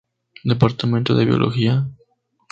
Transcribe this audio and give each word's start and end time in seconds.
Departamento 0.43 1.13
de 1.13 1.25
Biología. 1.25 1.87